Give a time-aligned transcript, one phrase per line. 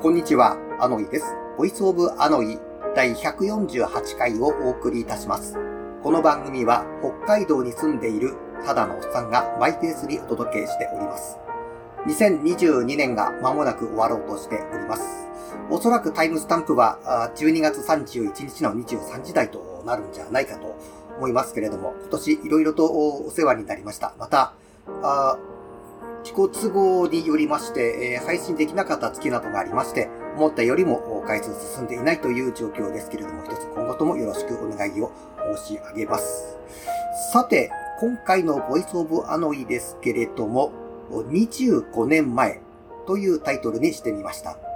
[0.00, 1.34] こんにちは、アノイです。
[1.56, 2.56] ボイスオブアノイ
[2.94, 5.56] 第148回をお送りいたします。
[6.04, 6.86] この番組は
[7.26, 11.36] 北海道に住んでいるただのおっさんがマイペースにお届けしております。
[12.06, 15.02] 2022年が間もなく終わろうとしております。
[15.68, 20.76] おそらくタイムスタンプは12月31日の23時台となるんじゃないかと
[21.16, 24.14] 思いますけれども、今年いろいろとお世話になりました。
[24.16, 24.52] また、
[24.86, 25.47] 自
[26.38, 35.10] ご都合によりまして、え、配信できなかった月などがありまして、思ったよりも回数進んでいないという状況ですけれども、一つ今後ともよろしくお願いを
[35.56, 36.56] 申し上げます。
[37.32, 40.70] さて、今回のボイスオブアノイですけれども、
[41.10, 42.60] 25年前
[43.08, 44.67] というタイトルにしてみました。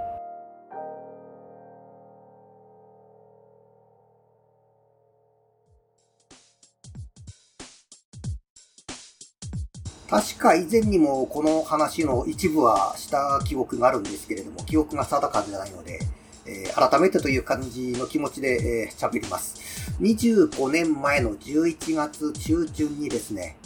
[10.13, 15.97] 確か以前にもこの話の一部はした記憶があるんですけれども、記憶が定かでないので、
[16.45, 19.55] えー、改めてという感じの気持ちで喋、えー、ります。
[19.99, 23.57] 25年前の11月中旬にですね、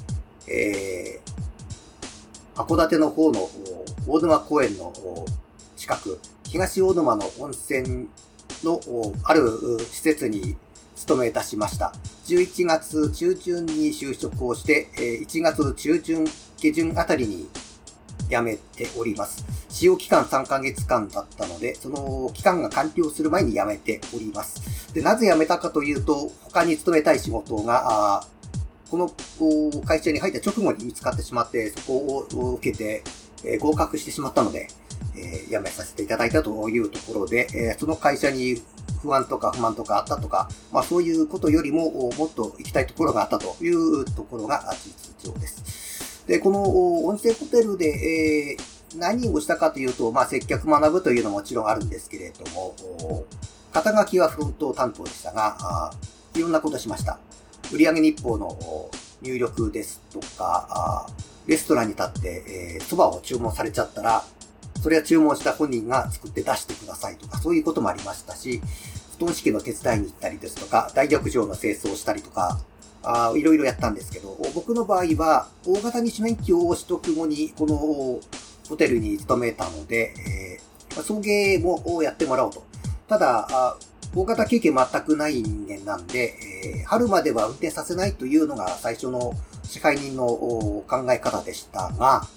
[0.47, 3.49] えー、函館の方の
[4.07, 4.93] 大沼公園の
[5.75, 8.07] 近く、東大沼の温泉
[8.63, 8.79] の
[9.25, 9.49] ある
[9.91, 10.55] 施設に
[10.95, 11.91] 勤めいたしました。
[12.27, 14.89] 11月中旬に就職をして、
[15.25, 16.25] 1月中旬、
[16.57, 17.47] 下旬あたりに
[18.29, 19.45] 辞めております。
[19.69, 24.93] 使用期間3ヶ月間だったので、その期間が完了する前に辞めております。
[24.93, 28.25] でなぜ辞めたかというと、他に勤めたい仕事が、
[28.91, 29.09] この
[29.85, 33.03] 会社に入った直後に見つかってしまって、そこを受けて、
[33.45, 34.67] え合格してしまったので、
[35.15, 38.61] え、辞めさせていただいたというところで、え、その会社に
[39.01, 44.89] 不安とか不満とかあったとか、まあそういうことよりももっと行きたいところがあったというところが事
[45.21, 46.25] 実上です。
[46.27, 52.75] で、この温泉ホテルで、えー、何をしたかというと、まあ接客学ぶというのももちろんあるんですけれども、
[53.71, 55.91] 肩書きはフロント担当でしたが、
[56.35, 57.19] いろんなことしました。
[57.71, 58.57] 売上日報の
[59.21, 61.07] 入力ですとか、
[61.47, 64.23] レストランに立って、えー、蕎麦を注文されちゃったら、
[64.81, 68.61] それは注文した本人が作って出してくださいとか、そういうこともありましたし、
[69.17, 72.59] 布団敷の手伝いに行ったりですとか、大浴場の清掃をしたりとか、
[73.03, 78.21] あいろいろやったんですけど、僕の場合は、大型二種免許を取得後に、このホ
[78.77, 82.63] テルに勤めたので、えー、送迎もやってもらおうと。
[83.07, 83.77] ただ、
[84.15, 86.35] 大型経験全くない人間なんで、
[86.75, 89.33] えー、春までは運転させないというのが最初の
[89.63, 92.27] 支配人の考え方でしたが、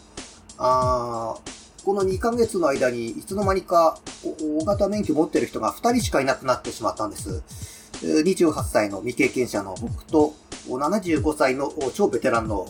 [0.58, 1.36] あ
[1.84, 7.42] この2ヶ月の間にいつの間にか大型免許持ってる人が2人しかいなくなってしまったんです。
[8.02, 10.34] 28歳の未経験者の僕と
[10.68, 12.66] 75歳の超ベテランの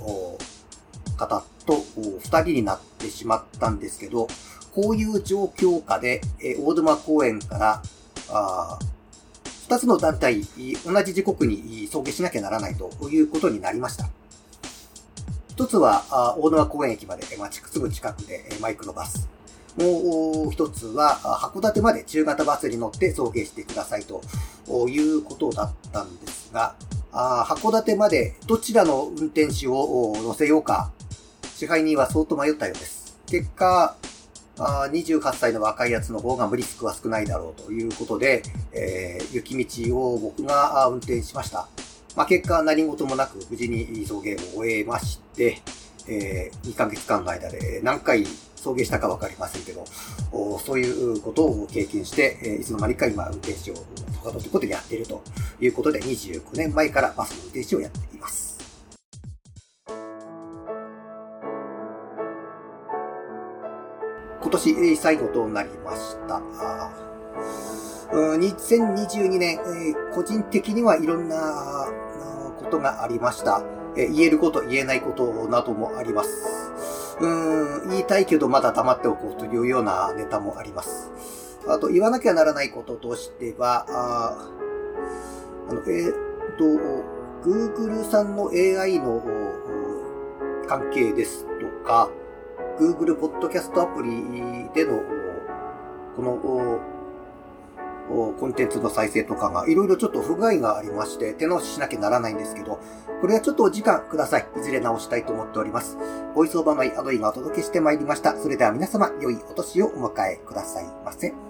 [1.16, 4.28] 方と2人になってしまったんですけど、
[4.72, 6.20] こういう状況下で
[6.64, 7.82] 大沼公園から
[9.68, 10.42] 2つの団体、
[10.84, 14.08] 同じ時刻に送迎しなきゃならないということになりました。
[15.60, 19.28] 一つは、大沼公園駅まで、まあ、すぐ近くで、マイクロバス。
[19.76, 24.22] もう一つは、函館まで中型バスに乗って送迎してくださいと
[24.88, 26.76] いうことだったんですが、
[27.12, 30.92] あ函館までどちらの運転手を乗せようか、
[31.54, 33.18] 支配人は相当迷ったようです。
[33.26, 33.96] 結果、
[34.56, 38.42] あ28歳の若いやつの方がリスクは少ないだろうということで、
[38.72, 41.68] えー、雪道を僕が運転しました。
[42.16, 45.60] まあ、結果何事もなく無事に送迎を終えまして、
[46.08, 48.26] えー、2ヶ月間の間で何回
[48.56, 49.84] 送迎したかわかりませんけど、
[50.58, 53.74] そういうことを経験して、えー、いつの間にか今運転手を
[54.22, 55.22] 他のところでやっていると
[55.60, 58.58] いうことで、25年前からバスの運転手をやっています。
[64.42, 67.09] 今年最後となりました。
[68.12, 71.36] 2022年、え個人的にはいろんな
[72.58, 73.62] ことがありました。
[73.96, 76.70] え言えること、言えないことなどもあります。
[77.20, 81.10] うん、言いたいけどまだ黙っておこうというようなネタもあります。
[81.68, 84.50] あと、言わなきゃならないこととしては、あ
[85.68, 86.12] あの、えっ、
[86.56, 86.64] と、
[87.46, 89.22] Google さんの AI の
[90.66, 92.10] 関係ですとか、
[92.78, 94.10] Google ポッドキャストアプリ
[94.74, 95.02] での、
[96.16, 96.80] この、
[98.10, 102.80] コンテンツの再生とかがいろいろちょっと不具合がありまして手直ししなきゃならないんですけど、
[103.20, 104.46] これはちょっとお時間ください。
[104.56, 105.96] いずれ直したいと思っております。
[106.34, 108.36] ボイスオーバーマイアドイがお届けしてまいりました。
[108.36, 111.49] それでは皆様、良いお年をお迎えくださいませ。